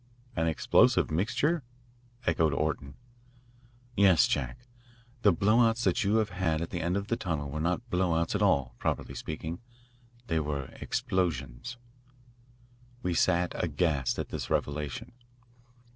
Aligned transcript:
"An 0.35 0.47
explosive 0.47 1.11
mixture?" 1.11 1.61
echoed 2.25 2.53
Orton. 2.55 2.95
"Yes, 3.95 4.27
Jack, 4.27 4.65
the 5.21 5.31
blow 5.31 5.59
outs 5.59 5.83
that 5.83 6.03
you 6.03 6.15
have 6.15 6.31
had 6.31 6.59
at 6.59 6.71
the 6.71 6.81
end 6.81 6.97
of 6.97 7.05
the 7.07 7.15
tunnel 7.15 7.51
were 7.51 7.59
not 7.59 7.87
blow 7.91 8.15
outs 8.15 8.33
at 8.33 8.41
all, 8.41 8.73
properly 8.79 9.13
speaking. 9.13 9.59
They 10.25 10.39
were 10.39 10.69
explosions." 10.81 11.77
We 13.03 13.13
sat 13.13 13.51
aghast 13.63 14.17
at 14.17 14.29
this 14.29 14.49
revelation. 14.49 15.11